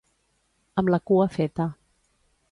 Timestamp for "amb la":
0.81-0.99